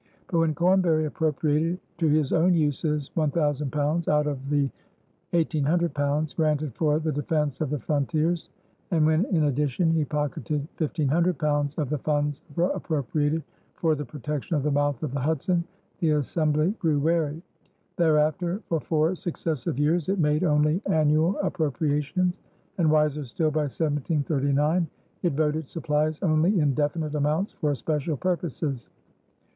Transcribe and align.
But 0.31 0.39
when 0.39 0.55
Cornbury 0.55 1.05
appropriated 1.05 1.77
to 1.99 2.07
his 2.07 2.33
own 2.33 2.55
uses 2.55 3.11
£1000 3.15 4.07
out 4.07 4.25
of 4.25 4.49
the 4.49 4.67
£1800 5.33 6.35
granted 6.35 6.73
for 6.73 6.97
the 6.97 7.11
defense 7.11 7.61
of 7.61 7.69
the 7.69 7.77
frontiers 7.77 8.49
and 8.89 9.05
when 9.05 9.25
in 9.25 9.43
addition 9.43 9.91
he 9.91 10.03
pocketed 10.03 10.67
£1500 10.79 11.77
of 11.77 11.89
the 11.91 11.99
funds 11.99 12.41
appropriated 12.73 13.43
for 13.75 13.93
the 13.93 14.03
protection 14.03 14.55
of 14.55 14.63
the 14.63 14.71
mouth 14.71 15.03
of 15.03 15.11
the 15.13 15.19
Hudson, 15.19 15.63
the 15.99 16.09
Assembly 16.09 16.71
grew 16.79 16.97
wary. 16.97 17.39
Thereafter 17.97 18.63
for 18.69 18.79
four 18.79 19.13
successive 19.13 19.77
years 19.77 20.09
it 20.09 20.17
made 20.17 20.43
only 20.43 20.81
annual 20.87 21.37
appropriations, 21.43 22.39
and, 22.79 22.89
wiser 22.89 23.23
still 23.23 23.51
by 23.51 23.65
1739, 23.69 24.87
it 25.21 25.33
voted 25.33 25.67
supplies 25.67 26.19
only 26.23 26.59
in 26.59 26.73
definite 26.73 27.13
amounts 27.13 27.53
for 27.53 27.75
special 27.75 28.17
purposes. 28.17 28.89